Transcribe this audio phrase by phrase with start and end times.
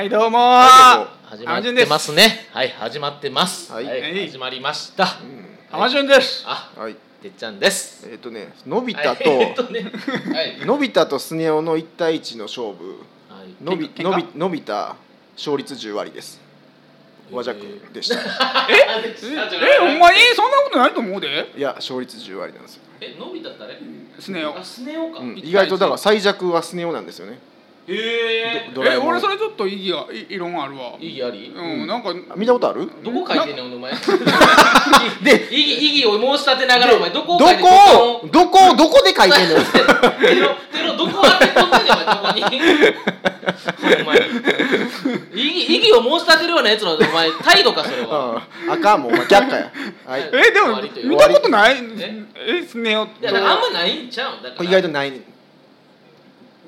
[0.00, 2.48] はいどうもは始まってますね。
[2.52, 3.70] はい始まってます。
[3.70, 3.84] はい。
[3.84, 5.04] はい始まりました。
[5.68, 6.42] 浜順です。
[6.46, 6.94] あはい。
[7.20, 8.08] てっちゃんです。
[8.10, 9.14] えっ、とねのびはい。
[9.16, 10.64] 太と、えっとねはい。
[10.64, 13.00] のび太とスネ夫の一対一の勝負。
[13.28, 13.62] はい。
[13.62, 14.96] のびのびのび太
[15.36, 16.40] 勝率10割です。
[17.30, 17.60] 和弱
[17.92, 18.22] でした、え？
[18.22, 21.52] えお前そんなことないと思うで？
[21.54, 23.78] いや勝率10割なんですよ、えのび太誰
[24.18, 24.58] スネ夫。
[24.58, 25.20] あスネ夫か。
[25.36, 27.38] 意外とだから最弱はスネ夫なんですよね
[27.92, 29.08] えええドラえもん。
[29.08, 30.92] 俺それちょっと意義がい異論あるわ。
[31.00, 31.52] 意義あり？
[31.54, 32.10] うんなんか。
[32.30, 32.88] あ見たことある？
[33.02, 33.92] どこ書いてんねんお前。
[35.22, 37.68] で意義意義を申し立てながらお前どこどを書いてこ
[38.24, 39.54] をどこをどこで書いてんの？
[39.56, 39.60] よ
[40.20, 41.70] 手の手のどこ当て込ん
[42.34, 42.94] でんねん
[44.02, 44.30] お前どこ
[45.34, 48.42] 意義意義を申し立てるようなやつのお前態度かそれは。
[48.66, 48.72] うん。
[48.72, 49.72] あかんもんお前却下や。
[50.06, 50.30] はい。
[50.32, 51.76] えでも見たことない？
[51.98, 52.24] え
[52.60, 54.42] えスネ夫いやだからあんまないんちゃうん？
[54.42, 54.64] だから。
[54.64, 55.12] 意外とない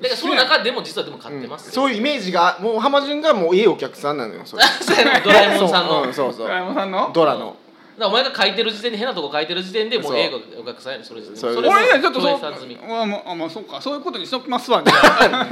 [0.01, 4.63] だからその中でも実はでも買ってます、そういうイメージがもう浜順がもういいお客さんなのよそれ。
[4.81, 5.91] そうやなドラえもんさんの。
[5.91, 6.47] そう,、うん、そうそう。
[6.47, 7.11] ドラえもんさんの？
[7.13, 7.39] ドラの。
[7.39, 7.55] だか
[7.97, 10.15] らお前が書いてる時点で変なとこ書いてる時点でもそう。
[10.15, 13.79] う映画お客さんやねそれそれそれも俺ねちょっとそうあまあまあそうか。
[13.79, 15.47] そういうことにしときますわじゃあ。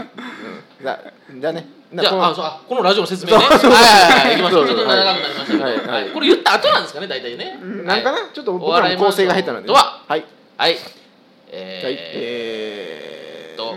[0.84, 1.00] だ
[1.36, 1.68] だね。
[1.94, 3.46] じゃああそうあこのラジオの説明ね。
[3.46, 4.68] はいはいはい行きましょう。
[4.68, 5.88] ちょっと長くなりましたけど、はいはい。
[5.88, 10.26] はいこれ言った後なんですかね大体ね、なんかな、ちょっと僕らも構成が下手なんでははい
[10.58, 10.72] はい。
[10.74, 10.80] はい。
[11.54, 13.21] えー、えー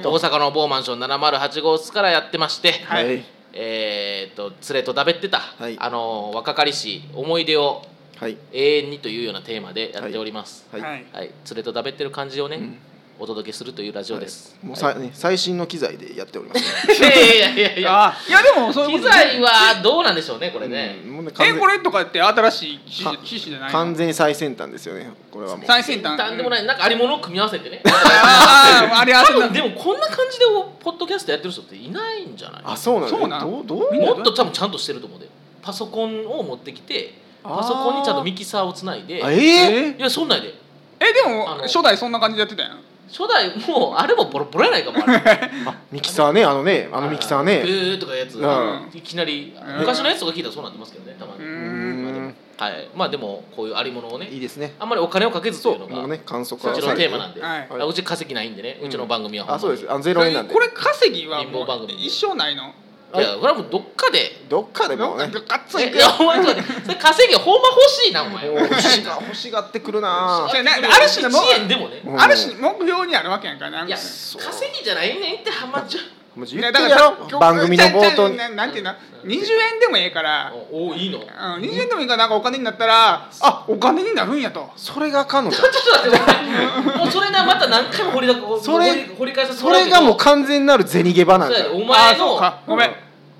[0.02, 3.24] と大阪の某マンション708号室からやってまして、はい。
[3.52, 5.76] えー、と連れとだべってた、はい。
[5.78, 7.82] あの若かりし思い出を
[8.18, 8.38] はい。
[8.52, 10.66] 永遠にというようなテーマでやっております。
[10.70, 11.06] はい、はい。
[11.12, 12.78] はい、連れとだべってる感じをね、ん
[13.18, 14.56] お届けするというラジオです。
[14.62, 16.62] もうさ、ね、最新の機材でやっております、
[17.00, 18.04] いやいやいやいや。
[18.06, 19.50] あいやでもそういう機こと材は
[19.82, 20.98] どうなんでしょうねこれね。
[21.06, 23.78] うんえこれとかって新しい機か種機種じゃないの？
[23.78, 27.80] 完全に最先端ですよねこれはもう最先端なんでもないなんかありものを組み合わせてね。
[27.86, 30.44] あああれあでもこんな感じで
[30.80, 32.62] ポッドキャストやってる人っていないんじゃない？
[32.64, 33.94] あそうなのそうなんどうどう？
[33.94, 35.28] もっと多分ちゃんとしてると思うで。
[35.62, 39.22] パソコンを持ってきて、パソコンにちゃんとミキサーをつないで。
[39.24, 40.52] あえいえやそんなんで。
[41.00, 42.78] えでも初代そんな感じでやってたやん
[43.08, 45.16] 初代もうあれもボロボロやないかもあれ。
[45.66, 48.90] あミキサーねあのねあのミキサーえねーとかやつ、うん。
[48.92, 49.78] いきなりうん。
[49.80, 52.04] 昔のやつとか聞いたらそうなってますけどねたまに、ううん。
[52.04, 52.88] まあでもはい。
[52.94, 54.74] まあでもこういうありものをねいいですね。
[54.78, 57.68] あんまりお金をかけずというのがもうね観測そっちのテーマなんで、はい。
[57.70, 59.86] あうち稼ぎないんでねうちの番組はほんあそうです。
[59.88, 60.54] あゼロ円なんで。
[60.54, 62.72] これ稼ぎはもう貧乏番組一生ないの？
[63.16, 64.44] いやこれはもうどっかで。
[64.48, 65.30] どっかでもね。
[65.32, 66.62] ガッツえリいやお前それ
[66.96, 68.46] 稼ぎほんま欲しいなお前。
[68.46, 70.48] 欲しが欲しがってくるな。
[70.50, 70.72] じゃあな。
[70.74, 72.02] ある種のも1円でもね。
[72.04, 72.20] うん。
[72.20, 73.86] ある種目標にあるわけやんかなんか。
[73.86, 76.00] いや稼ぎじゃないねんってはまっちゃ
[76.34, 76.46] もう。
[76.46, 77.38] い言ってるややだからろ。
[77.38, 78.36] 番組の冒頭に。
[78.36, 78.90] ななんていうの
[79.24, 80.52] ？20円でもええから。
[80.52, 81.20] うおおいいの？
[81.20, 84.70] ちょうん20円でもいいからなんかお金になったらあお金になるんやと。
[84.76, 89.94] それがあかんのじゃんっと待って もうそれなまた何回も掘りだそれ掘り返させてそもらうけど。
[89.96, 92.58] れがもう完全なる銭ゲバなんだお前あそうのか。
[92.66, 92.94] ごめん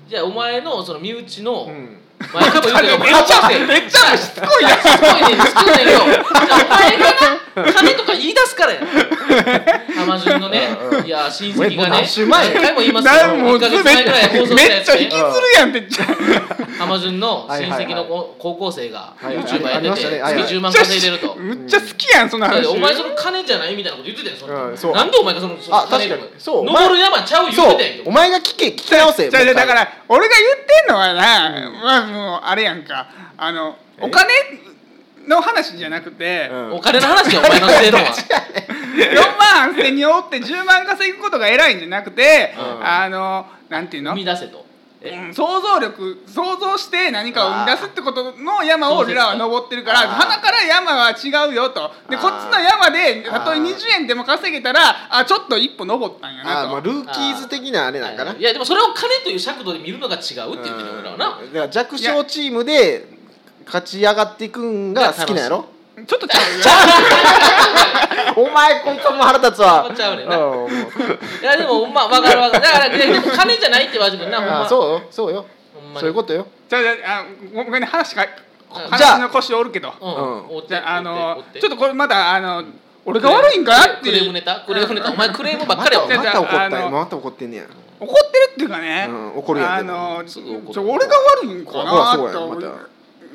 [0.07, 1.97] じゃあお前のその身内の、うん。
[2.33, 8.81] 前からも言うけどめっちゃめっちゃしつこいなすごいねしつこいねんけどじゃあお前がな金とか言い出すからや。
[9.95, 10.67] 浜順のね
[11.05, 15.25] いや親戚がね何回も言いますけどなんもう1ヶ月前ぐらい放送しためっちゃ引きずる
[15.57, 15.87] やんって。
[16.77, 21.35] 浜順の親戚の子高校生が YouTuber やってて月10万稼いでると。
[21.35, 22.41] むっちゃ好きやんそん。
[22.41, 26.23] な話お前その金じゃないみたいなこと言ってたよそのなんでお前がそのあ確かに。
[26.37, 26.65] そう。
[26.65, 29.29] 登る山ちゃう言ってたやんお前が聞け聞き直せ。
[29.29, 33.07] だから俺が言ってんのはな、まあもうあれやんか。
[33.37, 34.33] あのお金
[35.27, 36.73] の話じゃなくて、うん。
[36.73, 42.85] お金の話やお前のしてるのは4万8000人おって10万稼ぐことが偉いんじゃなくて、うん。
[42.85, 44.11] あのなんていうの？
[44.11, 44.64] 生み出せと
[45.33, 51.91] 想像力想像して何かを生み出すってことの山を俺らは登ってるから鼻から山は違うよと。
[52.09, 58.33] でこっちの山でたとえあー20円でも稼げたらあちょっと一歩登ったんやあーまあなとルーキーズ的なあれなんかな。
[58.33, 61.17] いやでもそれを金という尺度で見るのが違うって言ってる俺はな。
[61.17, 63.07] だから弱小チームで
[63.65, 65.65] 勝ち上がっていくんが好きなんやろ？
[66.05, 66.39] ちょっとちゃ
[68.35, 69.89] うよ お前こいつも腹立つわ。
[69.95, 70.37] ちゃうねんな。
[70.37, 70.69] うんもう。
[70.69, 72.63] いやでもまあ分かる分かる。
[72.63, 74.65] だからででも金じゃないってわけじゃなほんま。
[74.65, 75.45] あそうよそうよ。
[75.73, 75.99] ほんまに。
[76.01, 76.47] そういうことよ。
[76.67, 78.27] じゃあじゃああごめんね話が
[78.89, 79.93] 話の腰折るけど。
[80.01, 80.13] うん。
[80.13, 82.63] うん追ってじゃああのちょっとこれまだあの
[83.05, 84.61] 俺が悪いんかなってクレームいうネタ？
[84.67, 85.11] クレームネタ？
[85.11, 87.63] お前クレームばっかりやまた怒ったあのよまた怒ってんねや。
[87.99, 90.73] 怒ってるっていうかね、うん怒るやんあのすぐ怒る。
[90.73, 92.67] ちょ俺が悪いんかほらなそうやとまた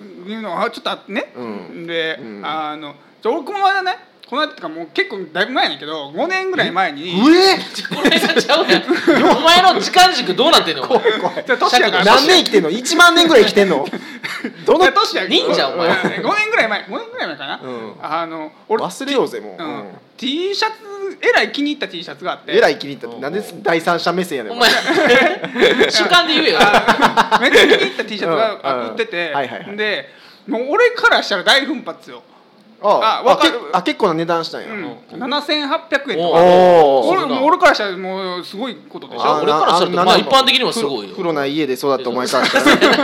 [0.01, 1.87] いうのはちょっとあってね、うん。
[1.87, 2.47] で、うん。
[2.47, 2.95] あの
[3.25, 3.99] 俺この間ね
[4.31, 7.59] この間ってかもう結構だいぶ前やねんけど5年ぐらい前にうえ？
[7.93, 9.37] これがちゃうやん。
[9.37, 11.19] お前の時間軸どうなってんのお前。
[11.19, 13.85] 怖いじゃあ年やから何年生きてんの？1万年ぐらい生きてんの？
[14.65, 15.91] どの年や忍者お前。
[15.91, 16.85] 5年ぐらい前。
[16.85, 17.95] 5年ぐらい前かな、うん。
[18.01, 19.79] あの俺忘れようぜもう、ううん。
[19.81, 19.85] ん。
[20.17, 20.75] T シャツ
[21.23, 22.57] えらい気に入った T シャツがあって。
[22.57, 23.09] えらい気に入った。
[23.09, 24.71] ってなんで第三者目線やねんお前。
[25.91, 26.59] 主観で言えよ。
[26.61, 29.77] あめっちゃ気に入った T シャツが売ってて、はいはいはい。
[29.77, 30.09] で
[30.47, 32.23] もう俺からしたら大奮発よ、
[32.83, 33.53] ああわかる。
[33.53, 36.41] けあ結構な値段したんや、うん、7800円とおか。
[36.41, 41.13] おお俺俺からしたらもうすごいことでしあょ俺からしたらあまあ一般的にもすごいよ。
[41.13, 42.99] 風呂ない家で育ったお前からしたら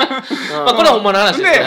[0.64, 1.66] まあこれはほんまの話ですでね。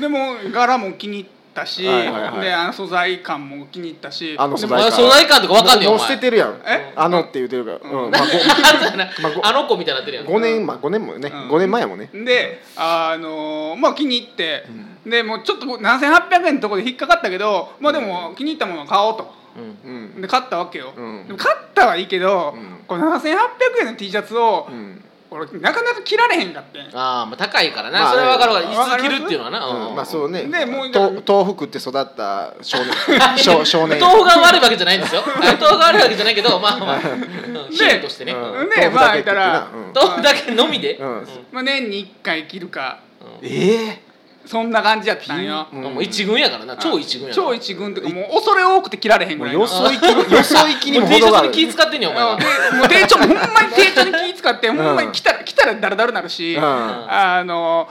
[0.00, 2.40] でも柄も気に入ったし、はいはいはい。
[2.42, 6.60] であの素材感も気に入ったしあの素材素材感とかわかんねえよもう捨ててるやん。
[6.66, 8.10] えあのって言うてるから、うん。
[8.10, 8.22] まあ、
[9.22, 10.26] まあの子みたいになってるやん。
[10.26, 11.48] 5年まあ5年もね、うん。
[11.50, 11.98] 5年前やもん。
[11.98, 14.66] ねであのまあ気に入って、
[15.06, 19.44] でもうちょっと7800円のところで引っかかったけどまあでも気に入ったものを買おうと。
[19.56, 19.90] うん。
[20.14, 21.26] うんで買ったわけよ、うん。
[21.26, 22.84] でも買ったはいいけど、うん。
[22.86, 23.36] この7800
[23.80, 25.04] 円の T シャツを、うん。
[25.30, 26.82] 俺なかなか着られへんかってん。
[26.96, 29.96] ああまあ高いからな、まあそれは分かるわいつ着るっていうのはな、うん。
[29.96, 30.44] まあそうね。
[30.44, 32.94] でもうと東北って育った少年。
[33.38, 34.00] 少少年。
[34.00, 35.22] 豆腐が悪いわけじゃないんですよ。
[35.24, 36.96] あ 豆腐が悪いわけじゃないけどまあまあ。
[36.96, 37.70] うん。
[37.70, 38.52] 比喩としてね、うん。
[38.60, 41.28] うんでまあ言ったらうん豆腐だけのみで、うん。
[41.50, 43.00] まあ、年に1回着るか。
[43.20, 43.48] うん。
[43.48, 44.03] え
[44.46, 45.82] そんな感じやったんよ、うん。
[45.82, 46.76] もう一軍やからな。
[46.76, 49.60] 超一軍や超一軍とかもう恐れ多くて着られへんぐらいの。
[49.60, 51.48] よそ行きによそ行きにも程がある。
[51.48, 52.32] に気使ってんねんお前は。
[52.34, 56.62] あでもう丁重ほんまに丁重に気使ってほんまに着たら着たらダラダラなるし、うん。
[56.62, 57.88] あの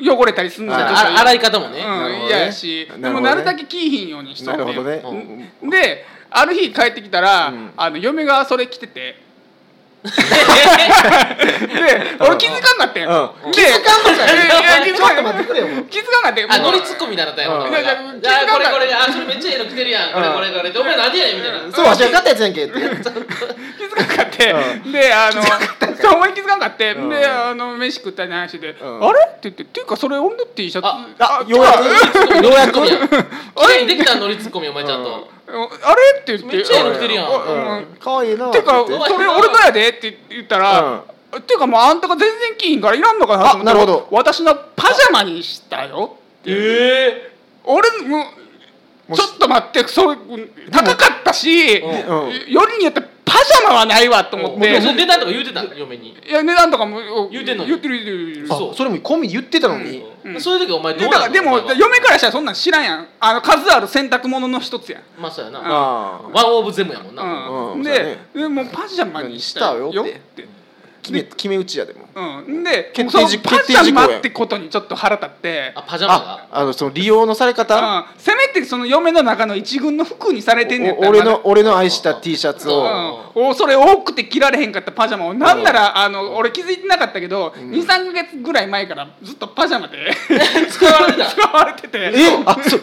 [0.00, 1.80] 汚れたりすんの洗い方もね、
[2.28, 2.88] 嫌やし。
[2.98, 5.02] でもなるだけ着いひんようにしとってなるほどね、
[5.62, 7.70] うんである日帰ってきたら、うん。
[7.76, 9.00] あの嫁がそれ着てて。
[9.00, 9.25] で
[12.20, 13.52] 俺気づかんかったよ、うん。
[13.52, 14.28] で気づかんのかい。
[14.28, 15.66] や気づかんちょっと待ってくれよ。
[15.90, 18.92] 気づかんかったよあ乗りツッコミみたいなったよ、じゃあこれこれ。
[18.94, 20.12] あそれめっちゃええの着てるやん。
[20.12, 20.70] これこれこれ。
[20.72, 21.72] でお前何やねんみたいな。
[21.72, 23.20] そうわしが買ったやつやんけって気づか
[24.02, 24.54] んかって、
[24.86, 25.52] うであのそう
[26.34, 27.08] 気づかんかって、うん。
[27.10, 29.08] であの飯食ったり話で、うん。
[29.08, 29.20] あれ？
[29.26, 30.86] って言ってっていうかそれ俺の T シャツ？
[30.86, 31.84] ああようやく
[32.42, 32.90] ようやくやん綺
[33.68, 36.20] 麗にできた乗りツッコミお前ちゃんと、あれ？
[36.20, 36.56] って言って。
[36.56, 37.26] めっちゃええの着てるやん。
[37.26, 37.96] あうん。
[37.96, 41.04] かわいいなてかそれ俺のやでって言ったら、
[41.46, 47.32] ていうかもうあんたが全然着ひんからいらんのかななるほど私のパジャマにしたよえ
[47.64, 48.24] 俺も
[49.14, 50.16] ちょっと待ってそれ
[50.70, 51.86] 高かったし、う
[52.48, 52.52] ん。
[52.52, 56.10] よりによってパジャマはないわと思っえて、値段とか言うてた嫁に。
[56.10, 57.70] いや値段とかも言うてんのに。
[57.70, 58.48] 言ってる言ってる言ってる。
[58.48, 60.40] そそれも込み言ってたのに、うん。
[60.40, 63.08] そういう時お前どうだからでも嫁からしたらそんなん知らんやん。
[63.18, 65.02] あの数ある洗濯物の一つやん。
[65.20, 68.18] まあそうやな、ワンオブゼムやもんな、でね。
[68.32, 70.46] でもうパジャマにしたよって
[71.06, 72.06] 決め決め打ちやでも。
[72.14, 75.72] うん、で決定事パジャマってことにちょっと腹立って。
[75.76, 76.48] あパジャマあが？
[76.50, 90.10] あのその利用のされ方、うん、せめてその嫁の中の一軍の服にされてんねんお俺の俺の愛した T シャツを、うん、おそれ多くて着られへんかったパジャマをなんならあの俺気づいてなかったけど、23か月ぐらい前からずっとパジャマで
[90.70, 91.98] 使われてた使われてて。
[91.98, 92.12] え
[92.44, 92.78] あそ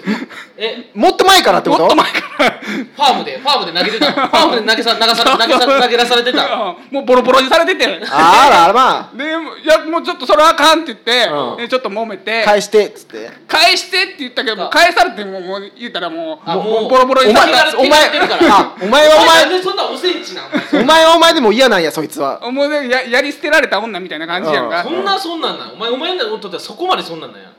[0.58, 1.82] えもっと前からってこと？
[1.84, 2.52] もっと前から。
[2.52, 4.12] ファームでファームで投げてた。
[4.12, 6.44] ファームで投げさ投げさ投げさ投げ出されてた。
[6.46, 6.94] うん。
[6.96, 8.68] もうボロボロにされててあらあ。
[8.68, 11.58] らまでいやもうちょっとそれはあかんって言って、うん。
[11.58, 13.30] でちょっと揉めてあ返してっつって。
[13.48, 14.70] 返してって言ったけどもう。
[14.70, 18.58] 返されてももう言ったらもうあもうもうボロボロにお前されたお前手が出てるから。
[18.60, 20.84] あお前はおなん前でそんなおセンチなんお前。
[20.84, 22.40] お前はお前でも嫌なんやそいつは。
[22.52, 24.84] もうねややり捨てられた女みたいな感じやんか。
[24.84, 25.74] そんなそんなんなん。
[25.74, 27.52] お前お前にとってはそこまでそんなんなんや。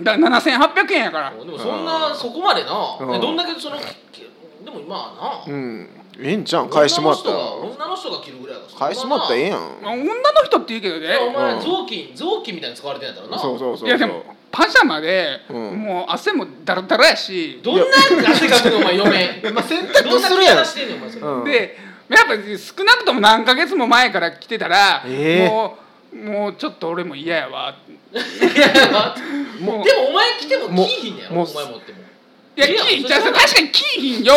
[0.00, 1.30] だから7800円やから。
[1.32, 2.98] でもそんなそこまでな。
[3.00, 3.14] うん。
[3.14, 5.52] えどんだけそのでも今はな。
[5.52, 5.88] うん
[6.20, 7.38] ええんちゃん返してもらったら。
[7.38, 8.78] 女の人が女の人が着るぐらいだから。
[8.78, 9.60] 返してもらったらええやん。
[9.60, 10.12] まあ女の
[10.44, 11.16] 人って言うけどね。
[11.16, 11.60] お前うん。
[11.60, 13.38] 雑巾雑巾みたいに使われてんやったらな。
[13.38, 15.76] そうそうそういやでもパジャマで、うん。
[15.82, 17.84] もう汗もダラダラやし、どんな
[18.30, 19.42] 汗かくのお前嫁。
[19.54, 21.26] まあ洗ど濯んなするやん着方してんねんお前それ。
[21.26, 25.48] うんでやっぱ少なくとも何ヶ月も前から来てたら、ええ。
[25.48, 25.76] も
[26.12, 27.74] うもうちょっと俺も嫌やわ。
[28.10, 28.22] いや
[28.90, 29.62] 待って。
[29.62, 31.92] もうでもお前着ても着いひんねやろもうお前持って。
[31.92, 31.97] も
[32.58, 34.24] いやゃ確かにキーひん。
[34.24, 34.34] よ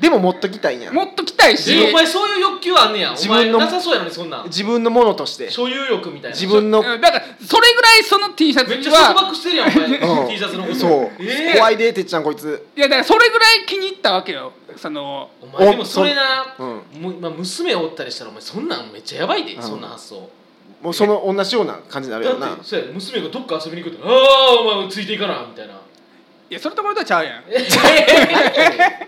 [0.00, 0.92] でも持っときたいんや。
[0.92, 1.72] もっと来たいし。
[1.72, 3.10] えお前そういう欲求あんねや。
[3.10, 4.46] お自分の前なさそうやのにそんなん。
[4.46, 5.48] 自分のものとして。
[5.48, 6.36] 所有欲みたいな。
[6.36, 9.86] 自分のうんだからそれぐらいその T シャツめっちゃ束縛してるやんお前。
[9.86, 10.28] うん。
[10.28, 10.74] T シャツのこと。
[10.76, 11.10] そう。
[11.20, 12.66] え怖いでてっちゃんこいつ。
[12.76, 14.52] いやだからそれぐらい気に入ったわけよ。
[14.76, 16.66] そのお前でもそれなうん。
[17.00, 19.62] もうまあ娘おったりしたらお前そんなんめっちゃやばいでん。
[19.62, 20.28] そんな発想。
[20.82, 22.46] もうその同じような感じになるやろな。
[22.48, 25.74] だってそうや娘がどっか遊びに行くとああお前ついていかなみたいな
[26.52, 27.44] いやそれとこれとはちゃうやん。
[27.48, 27.66] え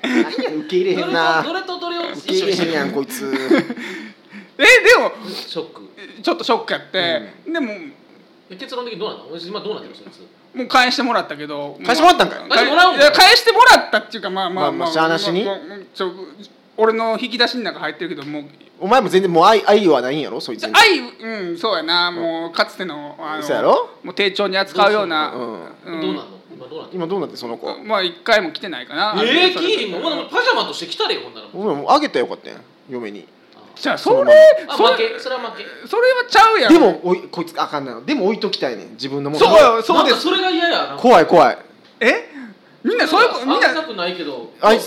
[0.03, 1.43] 何や受け入れへんな。
[1.43, 3.27] どれとどれを受け入れへんやんこいつ。
[4.57, 5.83] えでもショック。
[6.23, 7.93] ちょっとショックやって、でもえ
[8.49, 9.25] え結論的にどうなの？
[9.39, 9.95] 今どうなってる？
[9.95, 10.21] そいつ。
[10.57, 11.79] もう返してもらったけど。
[11.85, 12.49] 返してもらったんかい？
[12.49, 15.45] 返してもらうんかいいや返してもらったっていうかまあまあまあまあしゃあなしに。
[15.45, 16.13] まあまあちょ
[16.79, 18.45] 俺の引き出しの中入ってるけどもう
[18.81, 20.41] お前も全然もう愛愛はないんやろ？
[20.41, 20.73] そいつに。
[20.75, 22.11] 愛うんそうやな。
[22.11, 23.91] もうかつてのあのそうやろ？
[24.03, 25.31] もう丁重に扱うような。
[25.35, 25.65] うん。
[25.85, 26.01] うん。
[26.01, 26.25] どうな
[26.55, 26.95] 今どうなんの？
[26.95, 29.15] 今どうなってその子まあ一回も来てないかな。
[29.23, 32.61] ええそれキーもうもうパジャマとして来たれよほんならお前もうあげたらよかったやん。
[32.89, 33.27] 嫁に。
[33.77, 34.33] じゃあそれ
[34.69, 35.19] あそれ負け。
[35.19, 35.65] それは負け。
[35.89, 36.73] それはちゃうやん。
[36.73, 38.05] でもおいこいつあかんなの。
[38.05, 38.91] でも置いときたいねん。
[38.93, 39.45] 自分のもの。
[39.45, 40.21] そうよそうです。
[40.23, 40.97] それが嫌や。
[40.99, 41.59] 怖い怖い。
[42.01, 42.31] え？
[42.85, 44.53] みんなそういうことみんなくないけど。
[44.61, 44.81] あい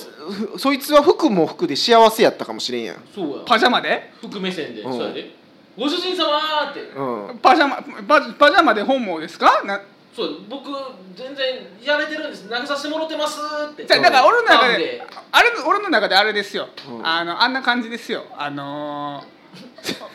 [0.57, 2.97] そいつは服も服で幸せやったかもしれんやん。
[3.13, 3.43] そうや。
[3.45, 4.13] パジャマで？
[4.21, 4.81] 服目線で。
[4.81, 4.93] うん。
[4.93, 5.35] そうやで。
[5.77, 6.81] ご主人様って。
[6.81, 7.39] うん。
[7.39, 9.63] パジャマパジパジャマで本望ですか？
[9.63, 9.81] な
[10.15, 10.69] そう僕
[11.15, 11.45] 全然
[11.83, 12.49] やれてるんです。
[12.49, 13.39] 投げさせてもらってます
[13.71, 13.85] って。
[13.85, 17.07] じゃあだから俺の中であれ俺の中であれですよ、うん。
[17.07, 18.23] あのあんな感じですよ。
[18.35, 19.23] あの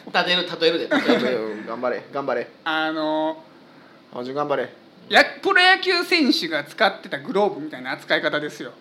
[0.09, 0.89] ー、 例える例えるで。
[0.89, 2.05] 例えるうん頑張れ。
[2.13, 2.49] 頑張れ。
[2.65, 3.45] あの
[4.15, 4.65] あじゅ頑張れ。
[5.09, 8.73] ー、やプロ野球選手が使ってたグローブみたいな扱い方ですよ。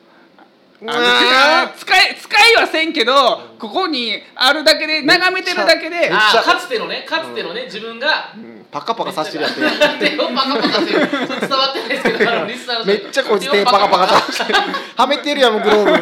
[0.88, 3.14] あ使い使いはせんけど
[3.60, 11.80] ここにあるだけで眺めてるだけでかつてのねかつてのね自分がうんパカパカさしてるやつなんでよパカパカしてるそれ伝わって。
[11.82, 14.60] ないですけどあのリスナーの人めっちゃこいつ手パカパカさしてる。
[14.96, 15.92] はめてるやんグローブ。
[15.92, 15.98] は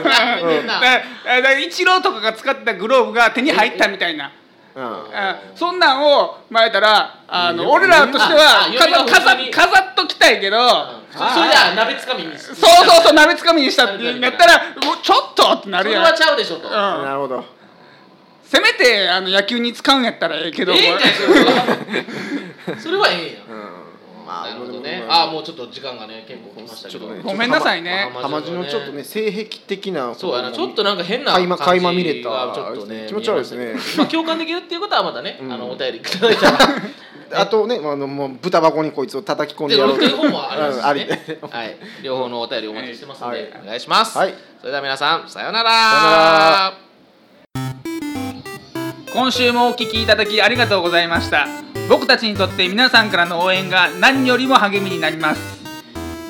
[0.46, 0.68] めてん。
[0.68, 0.86] な だか
[1.26, 4.32] らだからイチローとかが使ってたグローブが手に入ったみたいな。
[4.76, 4.84] うん。
[4.86, 10.58] あそんなんを前やったらあの俺らとしては飾飾っときたいけど
[11.12, 16.06] そそれじゃあ鍋つかみにそうそうそう鍋つかみにしたってやったらもうちょっとってなるやん。
[16.06, 16.68] それはちゃうでしょと。
[16.68, 16.72] うん。
[16.72, 17.44] なるほど。
[18.46, 20.74] せめてあの野球に使うんやったらええけど
[22.80, 23.34] それはええん。
[23.34, 23.90] やうん。
[24.26, 25.06] まなるほどね。
[25.10, 25.24] あ。
[25.30, 27.00] あもうちょっと時間がね結構来ましたけど。
[27.00, 28.12] ちょっとねごめんなさいね。
[28.14, 33.06] まあ浜地のちょっとね性癖的なそうやなちょっとなんか変な垣間感じ垣間見れたがちょっとね。
[33.08, 33.76] 気持ち悪いですね。
[33.98, 35.52] まあ共感できるっていうことはまたね、うん。
[35.52, 36.58] あのお便りいただいたら。
[37.32, 41.06] あとねあのもう豚箱にこいつを叩き込んでやろうで 両方もあり。
[41.52, 43.62] はい、両方のお便りお待ちしてますので、はい。
[43.64, 44.34] お願いします、はい。
[44.60, 45.70] それでは皆さんさようなら。
[45.70, 46.89] さ
[49.14, 51.48] 今週もお聞きいただきありがとうございました。
[51.90, 55.42] 僕たちにとって皆さんからの応援が何よりも励みになります。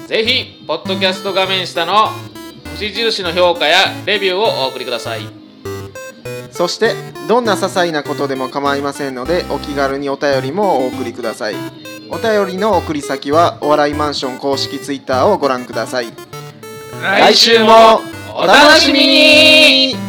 [0.07, 2.07] ぜひポッドキャスト画面下の
[2.71, 5.21] 星印の評価やレビューをお送りください。
[6.51, 6.93] そして
[7.27, 11.55] どんな些細なことでも構いませんのでお気軽にお便りもお送りください。
[12.09, 16.07] お便りの送り先はお笑いマンション公式ツイッターをご覧ください。
[17.01, 18.01] 来週も
[18.33, 20.08] お楽しみに